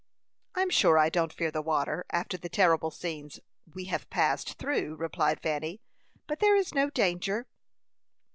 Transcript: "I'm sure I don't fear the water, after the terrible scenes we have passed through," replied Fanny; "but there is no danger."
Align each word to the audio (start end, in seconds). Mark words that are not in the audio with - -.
"I'm 0.55 0.71
sure 0.71 0.97
I 0.97 1.09
don't 1.09 1.31
fear 1.31 1.51
the 1.51 1.61
water, 1.61 2.07
after 2.09 2.35
the 2.35 2.49
terrible 2.49 2.89
scenes 2.89 3.39
we 3.75 3.85
have 3.85 4.09
passed 4.09 4.55
through," 4.57 4.95
replied 4.95 5.39
Fanny; 5.39 5.79
"but 6.25 6.39
there 6.39 6.55
is 6.55 6.73
no 6.73 6.89
danger." 6.89 7.45